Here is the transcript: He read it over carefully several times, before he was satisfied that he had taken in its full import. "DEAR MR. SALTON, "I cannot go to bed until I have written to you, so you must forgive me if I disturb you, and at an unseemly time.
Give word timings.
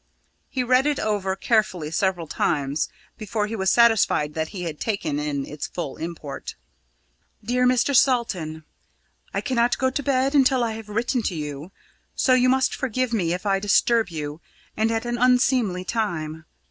He 0.49 0.63
read 0.63 0.87
it 0.87 0.97
over 0.99 1.35
carefully 1.35 1.91
several 1.91 2.25
times, 2.25 2.89
before 3.19 3.45
he 3.45 3.55
was 3.55 3.71
satisfied 3.71 4.33
that 4.33 4.47
he 4.47 4.63
had 4.63 4.79
taken 4.79 5.19
in 5.19 5.45
its 5.45 5.67
full 5.67 5.95
import. 5.97 6.55
"DEAR 7.43 7.67
MR. 7.67 7.95
SALTON, 7.95 8.63
"I 9.31 9.41
cannot 9.41 9.77
go 9.77 9.91
to 9.91 10.01
bed 10.01 10.33
until 10.33 10.63
I 10.63 10.71
have 10.71 10.89
written 10.89 11.21
to 11.21 11.35
you, 11.35 11.71
so 12.15 12.33
you 12.33 12.49
must 12.49 12.73
forgive 12.73 13.13
me 13.13 13.31
if 13.31 13.45
I 13.45 13.59
disturb 13.59 14.09
you, 14.09 14.41
and 14.75 14.89
at 14.89 15.05
an 15.05 15.19
unseemly 15.19 15.85
time. 15.85 16.45